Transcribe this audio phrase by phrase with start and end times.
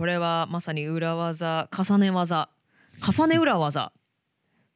[0.00, 2.48] これはまさに裏技重ね技
[3.06, 3.92] 重ね裏技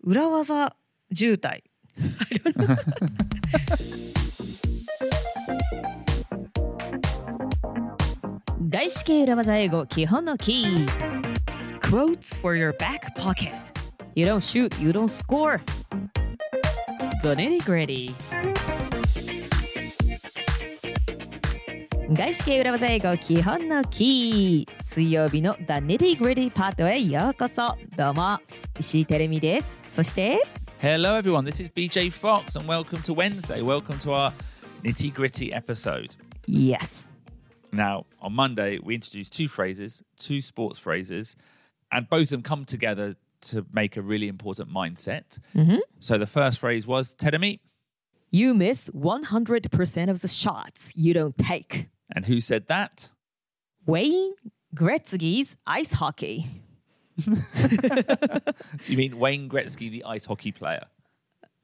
[0.03, 0.77] 裏技
[1.15, 1.63] 渋滞
[8.69, 10.89] 外資系裏技英語基本のキー
[11.81, 13.55] Quotes for your back pocket
[14.15, 15.59] You don't shoot, you don't score
[17.23, 18.15] The nitty gritty
[22.14, 28.40] 外資系裏技英語基本のキー水曜日の The Nitty Gritty パートへようこそどうも
[28.80, 30.42] 石井てるみですそして
[30.82, 31.44] Hello, everyone.
[31.44, 33.62] This is BJ Fox, and welcome to Wednesday.
[33.62, 34.32] Welcome to our
[34.84, 36.16] nitty gritty episode.
[36.48, 37.12] Yes
[37.72, 41.36] Now, on Monday, we introduced two phrases, two sports phrases,
[41.92, 45.38] and both of them come together to make a really important mindset.
[46.00, 47.60] So the first phrase was Tedemi,
[48.32, 53.10] You miss 100% of the shots you don't take and who said that?
[53.86, 54.34] Wayne
[54.76, 56.46] Gretzky's ice hockey
[58.88, 60.88] You mean Wayne Gretzky, the ice hockey player?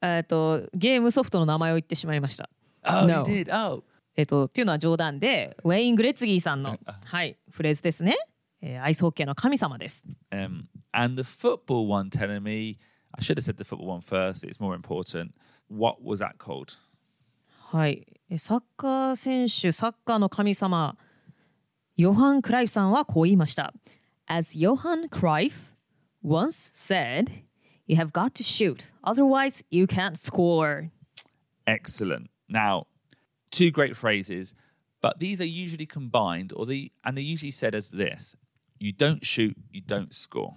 [0.02, 2.48] えっとゲームソフトの名前を言ってしまいました
[2.84, 3.24] Oh, No.
[3.26, 3.50] you did.
[3.50, 3.82] Oh,
[4.14, 8.14] えっとっていうのは冗談でウェイン・グレッツギーさんのはいフレーズですね、
[8.60, 12.78] えーアイスホッケーの神様です um, and the football one telling me.
[13.18, 14.44] I should have said the football one first.
[14.46, 15.32] It's more important.
[15.68, 16.76] What was that called?
[17.73, 20.97] はい、えサッカー選手、サッカーの神様、
[21.95, 23.73] ヨハン・クライフさんはこう言いました。
[24.27, 25.71] As Johan Cruyff
[26.21, 27.31] once said,
[27.87, 30.89] you have got to shoot, otherwise you can't score.
[31.65, 32.29] Excellent.
[32.49, 32.87] Now,
[33.51, 34.53] two great phrases,
[35.01, 38.35] but these are usually combined, or the and they're usually said as this:
[38.79, 40.55] "You don't shoot, you don't score."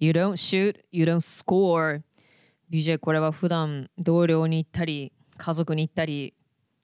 [0.00, 2.02] You don't shoot, you don't score.
[2.72, 6.34] BJ これは普段同僚に言ったり、家族に言ったり、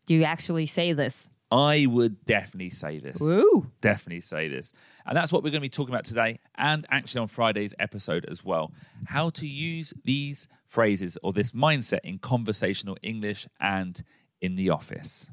[0.07, 1.29] Do you actually say this?
[1.51, 3.21] I would definitely say this.
[3.21, 3.71] Woo!
[3.81, 4.73] Definitely say this,
[5.05, 8.25] and that's what we're going to be talking about today, and actually on Friday's episode
[8.29, 8.73] as well.
[9.07, 14.03] How to use these phrases or this mindset in conversational English and
[14.41, 15.31] in the office.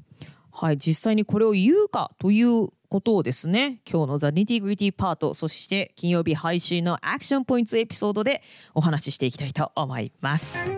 [0.52, 8.40] はい、実際にこれを言うかということをですね、今日の The Nitty Gritty パート、そして金曜日配信のアクションポイントエピソードで
[8.72, 10.70] お話ししていきたいと思います。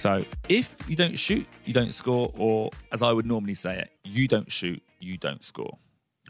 [0.00, 3.90] So if you don't shoot, you don't score, or as I would normally say it,
[4.02, 5.76] you don't shoot, you don't score.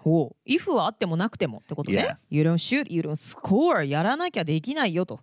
[0.00, 2.16] ほう、if はあってもなくてもってことね。
[2.30, 3.84] You don't shoot, you don't score.
[3.84, 5.20] やらなきゃできないよと。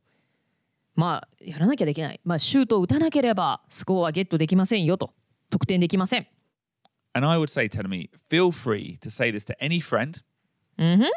[0.95, 2.21] まあ、やらなきゃできない。
[2.23, 5.13] まあ、シュートを打たなければ、スコアはゲットできませんよと。
[5.49, 6.27] 得点できません。
[7.13, 10.21] And I would say, tell me, feel free to say this to any friend,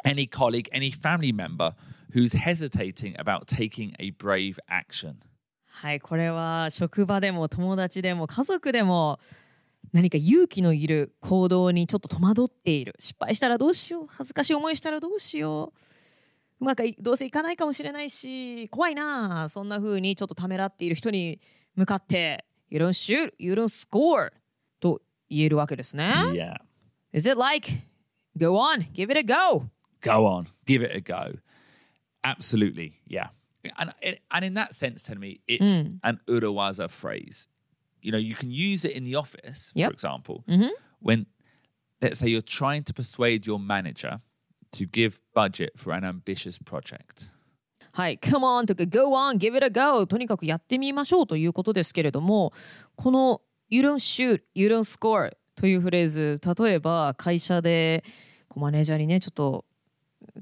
[0.04, 1.74] any colleague, any family member
[2.12, 5.22] who's hesitating about taking a brave action.
[5.80, 9.18] はい、これは職場でも友達でも家族でも
[9.94, 15.78] 何か勇気のいる行動にちょっと戸惑っている失敗したらどうしよう恥ずかしい思いしたらどうしよう
[16.60, 21.40] うまくいどうせいかないかもしれないし怖いなそんな風にちょっとためらっている人に
[21.76, 24.32] 向かって「You don't shoot, you don't score」
[24.80, 26.12] と言えるわけですね。
[26.34, 26.58] Yeah.
[27.14, 27.70] Is it like
[28.36, 29.64] go on, give it a go?
[30.02, 31.38] Go on, give it a go.
[32.22, 33.30] Absolutely, yeah.
[33.76, 33.92] And
[34.30, 37.46] and in that sense, tell me, it's an urawaza phrase.
[38.02, 39.88] You know, you can use it in the office, Yep.
[39.88, 40.44] for example,
[41.00, 41.26] when
[42.00, 44.20] let's say you're trying to persuade your manager
[44.72, 47.30] to give budget for an ambitious project.
[47.92, 52.52] はい、come on とか go on, give it a go とにかくやってみましょうということですけれども
[52.96, 58.04] この you don't shoot, you don't score というフレーズ例えば会社で
[58.48, 59.64] こうマネージャーにねちょっと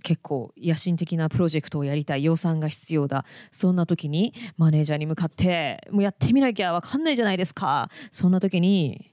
[0.03, 9.12] 結構野心的なプロジェクトをやりたい予算が必要だそんな時にマネージャーに向かってもうやってみなきゃわかんないじゃないですかそんな時に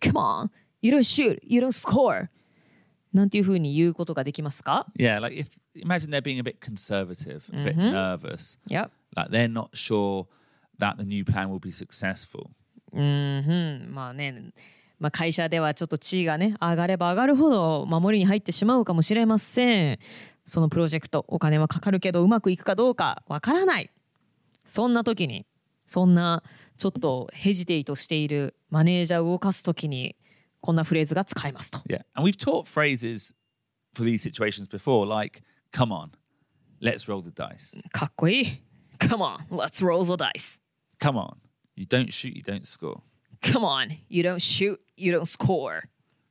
[0.00, 0.50] come on,
[0.82, 2.28] you don't shoot, you don't score
[3.12, 8.90] なんていうふうに言うことができますか Yeah, like if imagine they're being a bit conservative, a bit nervous, Yep.
[9.16, 10.26] like they're not sure
[10.78, 12.50] that the new plan will be successful.
[12.92, 14.52] うんまあね、
[14.98, 19.98] まあ、会社ではちょっと地位がね上がれば上がるほど守りに入ってしまうかもしれません
[20.46, 23.90] そのプロジェクトお金はかかるけどうまくいくかどうかわからない
[24.64, 25.46] そんな時に
[25.84, 26.42] そんな
[26.76, 30.16] ちょっとヘジテイトしているマネージャーを動かす時に
[30.60, 32.04] こんなフレーズが使えますと Yeah.
[32.14, 33.34] And we've taught phrases
[33.94, 36.10] for these situations before, like, come on,
[36.80, 37.80] let's roll the dice.
[37.92, 38.62] かっこいい
[38.98, 40.60] Come on, let's roll the dice
[40.98, 41.36] Come on,
[41.76, 43.00] you don't shoot, you don't score.
[43.52, 45.88] Come on, you don't shoot, you don't score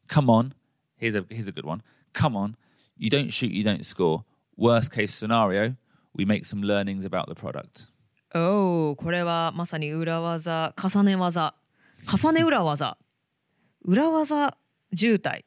[0.07, 0.53] Come on,
[0.97, 1.81] here's a here's a good one.
[2.13, 2.55] Come on,
[2.97, 4.23] you don't shoot, you don't score.
[4.57, 5.75] Worst case scenario,
[6.13, 7.89] we make some learnings about the product.
[8.33, 11.55] おお、これはまさに裏技、重ね技、
[12.05, 12.97] 重ね裏技、
[13.83, 14.57] 裏技
[14.95, 15.43] 渋滞。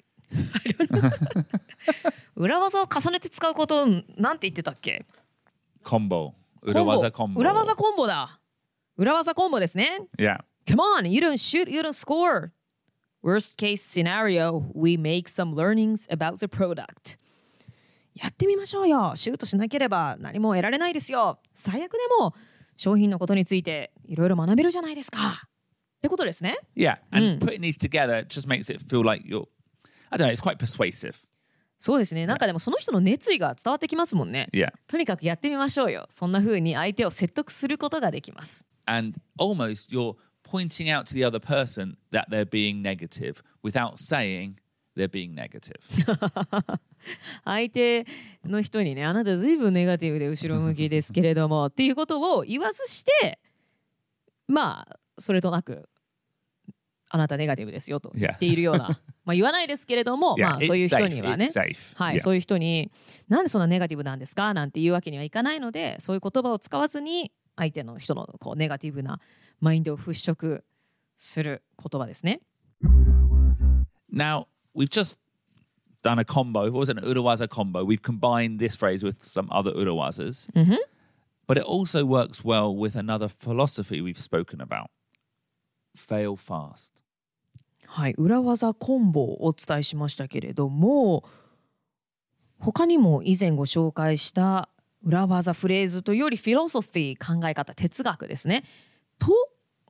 [2.37, 3.87] 裏技を重ねて使うこと
[4.17, 5.05] なんて言ってたっけ
[5.85, 6.33] Combo.
[6.63, 7.41] 裏技コンボ。
[7.41, 8.39] 裏技コンボだ。
[8.97, 10.01] 裏技コンボですね。
[10.19, 10.41] Yeah.
[10.69, 12.53] Come on, you don't shoot, you don't score.
[13.23, 17.19] Worst case scenario, we make some learnings about the product.
[18.15, 19.13] やってみましょうよ。
[19.17, 21.39] シュートしなければ何も得られないですよ。
[21.55, 22.35] 最悪でも
[22.77, 25.19] 商品のことについていろいろ学べるじゃないですか。
[25.97, 26.59] ってことですね。
[26.77, 26.99] Yeah.
[27.13, 29.47] And putting these together just makes it feel like you're,
[30.11, 31.15] I don't know, it's quite persuasive.
[31.79, 32.27] そうですね。
[32.27, 34.51] なんかでもその人の熱意が伝わってきますもんね。
[34.53, 34.73] Yeah.
[34.87, 36.05] とにかくやってみましょうよ。
[36.11, 38.67] そんな風に相手を説得することができます。
[38.85, 40.17] And almost you're
[40.51, 44.57] pointing out to the other person that they're being negative without saying
[44.97, 45.77] they're being negative.
[47.45, 48.07] 相手
[48.45, 53.39] の人にねあなたずいぶんネガティブで後ろ向きですけれどもっていうことを言わずして
[54.49, 55.89] まあそれとなく
[57.11, 58.89] あなたネガティブですよと 言っているような、
[59.25, 61.51] まあ言わないですけれども、Yeah, まあそういう人.にはね.
[61.95, 62.19] はい、Yeah.
[62.21, 62.91] そういう人に
[63.29, 69.21] なんでそんなネガティブなんですかなんていうわけにはいかないのでそういう言葉を使わずに相手の人のこうネガティブな
[69.61, 70.63] マインドを払拭
[71.17, 72.41] する言葉ですね。
[74.11, 75.19] Now, we've just
[76.03, 76.71] done a combo.
[76.71, 76.99] What was it?
[76.99, 77.85] An Urawaza combo.
[77.85, 80.49] We've combined this phrase with some other Urawazas.
[81.47, 84.91] But it also works well with another philosophy we've spoken about
[85.97, 86.93] fail fast.
[87.87, 91.25] はい、裏技コンボをお伝えしましたけれども
[92.61, 94.69] 他にも以前ご紹介した
[95.03, 98.65] 裏技フレーズというよりフィロソフィー考え方哲学ですね。
[99.19, 99.33] と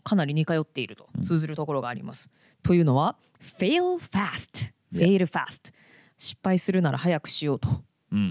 [0.02, 2.30] かなり似通っていると通ずるところがあります。
[2.62, 5.72] というのは fail fast fail fast
[6.18, 7.68] 失敗するなら早くしようと、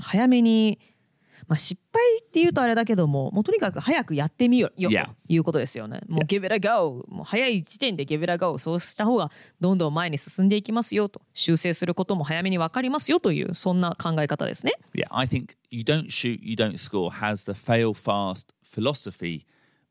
[0.01, 0.79] 早めに、
[1.47, 5.05] まあ、失敗って言うとあれだけども、もうとにかく早くやってみようよ、yeah.
[5.05, 6.01] ということですよね。
[6.07, 14.73] もうゲベラガオ、もう早い時点でゲベラガオ、そうした方がどんどん前に進んでいきますよと、修正することも早めにわかりますよという、そんな考え方ですね。
[14.93, 19.45] Yeah, I think you don't shoot, you don't score has the fail fast philosophy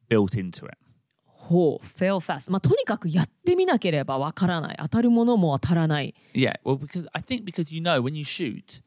[0.08, 0.76] built into it.
[1.24, 2.50] ほう、fail fast。
[2.50, 4.76] まあとにかくやってみなければ分からない。
[4.80, 6.14] 当たるものも当たらない。
[6.34, 8.82] Yeah, because I think because you know when you shoot,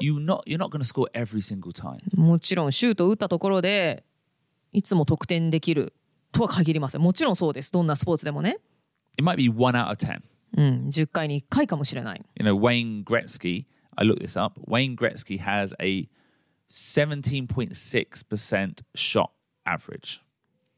[0.00, 1.98] you not you're not going to score every single time.
[2.16, 4.04] もちろんシュートを打ったところで
[4.72, 5.92] いつも得点できる
[6.32, 8.58] とは限りませんもちろんそうですどんなスポーツでもね、
[9.18, 10.20] It might be one out of ten.
[10.56, 13.66] うん、10回に1回かもしれない You know, Wayne Gretzky.
[13.96, 14.58] I looked this up.
[14.66, 16.08] Wayne Gretzky has a
[16.70, 19.30] 17.6% shot
[19.66, 20.20] average.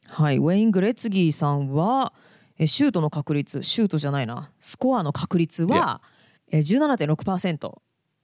[0.09, 2.13] はいウェイン・グレッツギーさんは
[2.59, 6.03] えシュートの確率シュートじゃないなスコアの確率は
[6.51, 7.79] え17.6%、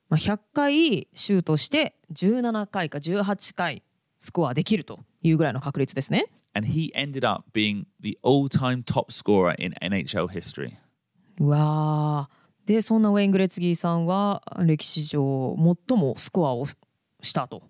[0.09, 3.83] まあ、100回シュートして17回か18回
[4.19, 6.27] スコアできるというぐらいの確率ですね。
[6.55, 10.75] And he ended up being the all-time top scorer in NHL history.
[11.41, 12.37] うわー。
[12.67, 15.57] でそんなウェイン・グレッツギーさんは歴史上
[15.89, 17.63] 最もスコアをしたと。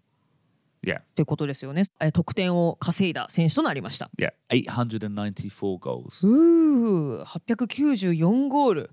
[0.82, 1.82] Yeah, ってことですよね。
[2.00, 4.08] え得点を稼いだ選手となりました。
[4.18, 6.26] yeah, 894 goals.
[6.26, 8.90] うー894ゴール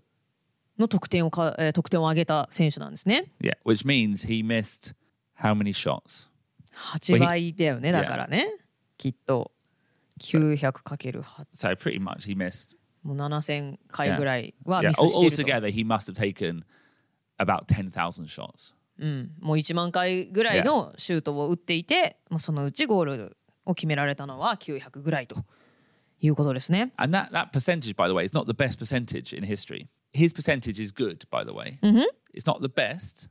[0.77, 4.93] の得点をか、えー得点を挙げた選手なんですね Yeah, which means he missed
[5.39, 6.29] how many shots?
[6.75, 8.47] 8倍だよねだからね
[8.97, 9.51] きっと
[10.19, 11.23] 900×8
[11.53, 12.77] So pretty much he missed.
[13.03, 16.63] もう7000回ぐらいは Yeah, ミスしていると、altogether he must have taken
[17.38, 18.74] about 10,000 shots.
[19.00, 25.43] うん、もう1万回ぐらいのシュートを打っていて、まあ、そのうちゴールを決められたのは900ぐらいと
[26.21, 29.88] いうことですね And that, that percentage, by the way, is not the best percentage in history.
[30.12, 31.78] His percentage is good, by the way.
[32.35, 33.28] It's not the best,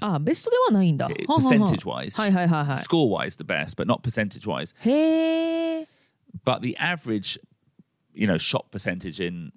[0.00, 2.20] あベストではないんだ eh, はあはあはあ percentage-wise.
[2.20, 4.74] はいはいはいはい Score-wise, the best, but not percentage-wise.
[4.80, 5.88] へえ
[6.44, 7.38] But the average,
[8.14, 9.52] you know, shot percentage in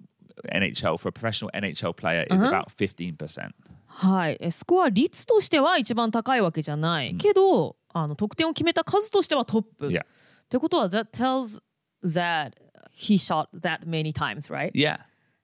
[0.52, 3.50] NHL for a professional NHL player is about 15%.
[3.86, 9.88] はい、えスコア率としては一番高いわけじゃない、けどあの得点を決めた数としてはトップ。
[9.88, 10.04] Yeah.
[10.04, 10.06] っ
[10.48, 11.60] てことは that tells
[12.02, 12.52] that
[12.94, 14.72] he shot that many times, right?
[14.72, 15.00] Yeah.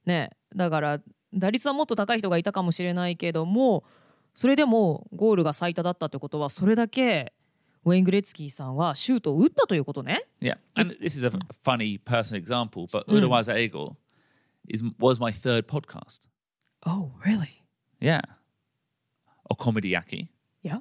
[0.07, 1.01] ねだから
[1.34, 3.84] 打率はもっと高い人がいたかもしれないけども
[4.36, 7.34] それでもゴールが最多だったってことはそれだけ
[7.86, 10.26] ウェイン・グレッツキーさんはシュートを打ったということね。
[10.42, 10.58] Yeah.
[10.76, 11.32] And this is a
[11.64, 13.98] funny personal example, but Urawaza Eagle
[14.70, 16.20] is, was my third podcast.
[16.86, 17.64] Oh, really?
[18.00, 18.22] Yeah.
[19.50, 20.30] Or Comedy Yaki.
[20.62, 20.80] Yeah.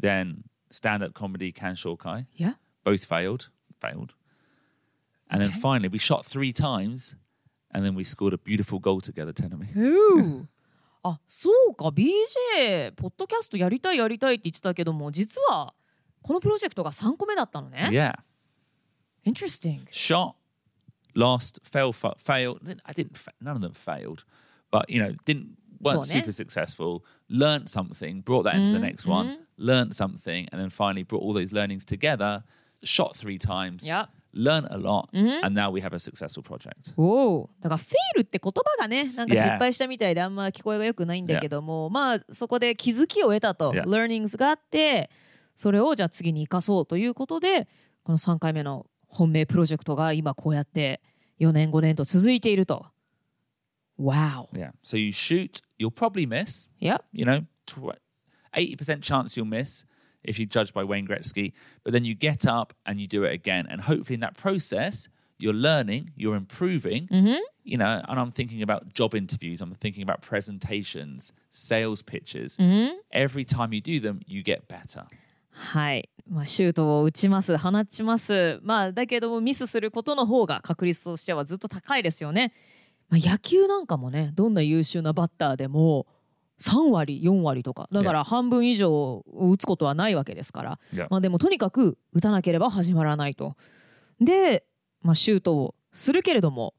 [0.00, 2.26] Then stand up comedy Kan Shokai.
[2.34, 2.54] Yeah.
[2.82, 3.50] Both failed.
[3.80, 4.14] Failed.
[5.30, 5.60] And then Okay.
[5.60, 7.14] finally, we shot three times
[7.73, 10.45] and then we scored a beautiful goal together, Tenemy.
[11.03, 15.73] あそうか BJ ポッドキャストやりたいやりたいって言ってたけども実は
[16.21, 17.89] このプロジェクトが3個目だったのね。
[17.91, 18.13] Yeah.
[19.25, 19.85] Interesting.
[19.91, 20.33] shot,
[21.15, 22.57] lost, fail, fa- fail.
[22.85, 23.17] I didn't.
[23.17, 24.23] fa- None of them failed,
[24.71, 26.19] but you know, didn't weren't So, ne?
[26.21, 27.03] super successful.
[27.29, 29.39] Learned something, brought that into the next one.
[29.57, 32.43] Learned something, and then finally brought all those learnings together.
[32.83, 33.85] Shot three times.
[33.87, 34.05] Yeah.
[34.38, 36.92] Learned a lot, and now we have a successful project.
[36.98, 43.84] おおだからフェイルって言葉がねなんか.失敗したみたいであんま聞こえが良くないんだけども、まあそこで気づきを得たと、Yeah.
[43.84, 45.08] learnings があって
[45.54, 47.66] それをじゃあ次に生かそうということで
[48.04, 51.00] この3回目の本命プロジェクトが今こうやって
[51.40, 52.84] 4年5年と続いていると
[53.98, 54.72] Wow Yeah.
[54.84, 56.68] So you shoot, you'll probably miss.
[56.80, 57.96] Yeah You know, tw-
[58.54, 59.86] eighty percent chance you'll miss
[60.25, 61.53] if you judge by Wayne Gretzky.
[61.83, 65.09] But then you get up and you do it again, and hopefully in that process,
[65.37, 67.07] you're learning, you're improving.
[67.63, 69.61] You know, and I'm thinking about job interviews.
[69.61, 72.57] I'm thinking about presentations, sales pitches.
[73.11, 75.05] Every time you do them, you get better.
[75.53, 82.53] はい、まあ、シュートを打ちます放ちますまあだけどもミスすることの方が確率としてはずっと高いですよね、
[83.09, 86.07] まあ、野球なんかもねどんな優秀なバッターでも
[86.58, 91.06] 3割4割とかだから半分以上打つことはないわけですから、Yeah.
[91.10, 93.56] まあ、でもとにかく打たなければ始まらないと
[94.20, 94.64] で、
[95.02, 96.74] まあ、シュートをするけれども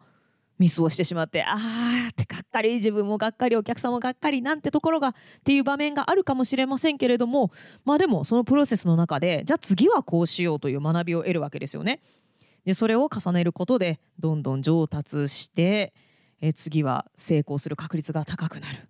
[0.59, 7.51] ミスをしてしまってあーってがっかり自分もがっかりお客さんもがっかりなんてところがっていう場面があるかもしれませんけれども
[7.85, 12.01] まあでもそのプロセスの中でじゃあ次はこうしようという学びを得るわけですよね。
[12.65, 15.93] でそれを重ねることでどんどん上達して
[16.41, 18.89] え次は成功する確率が高くなる。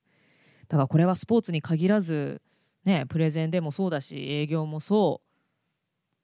[0.69, 2.41] だからこれはスポーツに限らず
[2.83, 5.21] ねプレゼンでもそうだし営業もそ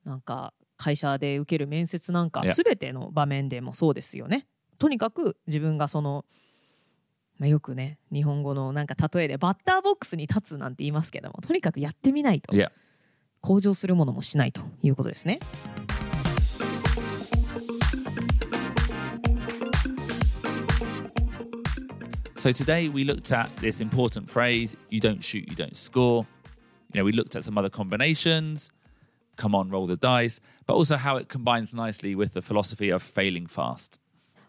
[0.06, 4.48] うなんか会社で受ける面接なんか.全ての場面でもそうですよね。
[4.80, 6.26] とにかく自分がその、
[7.38, 12.54] まあ、よくね日本語のなんか例えでバッターボックスに立つなんて言いますけどもとにかくやってみないと.
[13.42, 15.40] 向上するものもしないということですね。
[22.44, 26.28] So today we looked at this important phrase you don't shoot, you don't score.
[26.92, 28.70] You know, we looked at some other combinations,
[29.38, 33.02] come on, roll the dice, but also how it combines nicely with the philosophy of
[33.02, 34.02] failing fast.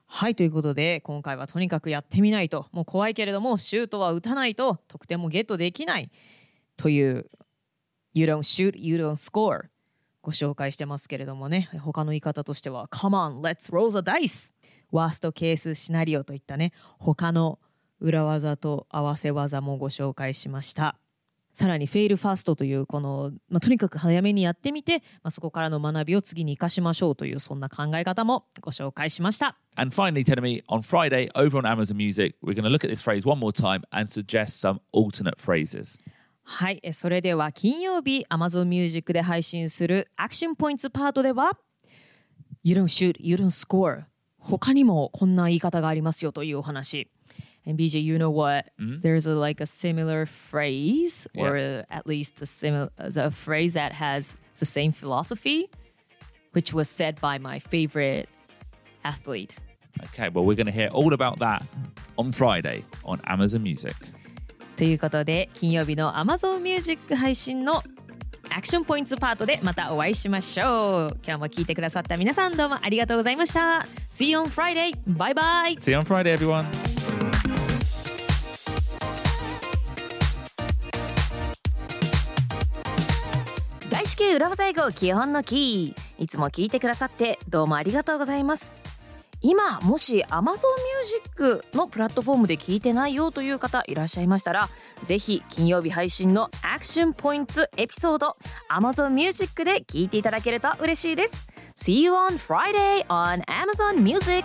[0.06, 6.10] はいということで今回はとにかくやってみないともう怖いけれどもシュートは打たないと得点もゲットできない
[6.76, 7.30] という
[8.12, 9.66] You don't shoot, you don't score
[10.20, 14.52] ご紹介してますけれどもね他の言い方としては Come on, let's roll the dice
[14.90, 17.60] worst case scenario といったね他の
[18.04, 20.96] 裏技と合わせ技もご紹介しました
[21.54, 32.68] さらに fail fast というこの、まあ、とにかく早めにやってみて、まあ、そこからの学びを次に生かしましょうというそんな考え方もご紹介しました And finally, Tenemy, on Friday over on Amazon Music, we're going to
[32.68, 35.98] look at this phrase one more time and suggest some alternate phrases.
[36.42, 41.58] はい、えそれでは金曜日 Amazon Music で配信するアクションポイントパートでは
[42.62, 44.04] You don't shoot, you don't score
[44.38, 47.08] 他にもこんな言い方がありますよというお話
[47.66, 48.70] And BJ, you know what?
[48.80, 49.00] Mm-hmm.
[49.00, 51.44] There's a, like a similar phrase, yeah.
[51.44, 55.70] or a, at least a similar a phrase that has the same philosophy,
[56.52, 58.28] which was said by my favorite
[59.04, 59.58] athlete.
[60.06, 61.64] Okay, well, we're going to hear all about that
[62.18, 63.94] on Friday on Amazon Music.
[64.76, 67.82] ということで、金曜日の Amazon Music 配信の
[68.50, 71.18] アクションポイントパートでまたお会いしましょう。
[71.24, 73.86] 今日も聞いてくださった皆さんどうもありがとうございました。
[74.10, 74.96] See you on Friday!
[75.06, 75.78] Bye bye!
[75.78, 76.83] See you on Friday, everyone!
[84.16, 86.22] 系裏技英語基本のキ。
[86.22, 88.74] いつも聞いてくださってどうもありがとうございます。
[89.40, 90.62] 今もし Amazon
[91.02, 94.70] Music のプラットフォームで聞いてないよという方いらっしゃいましたら
[95.02, 98.38] ぜひ金曜日配信のアクションポイントエピソード
[98.70, 101.46] Amazon Music で聞いていただけると嬉しいです。
[101.76, 104.44] See you on Friday on Amazon Music!